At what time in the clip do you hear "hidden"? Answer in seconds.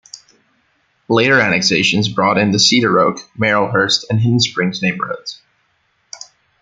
4.19-4.39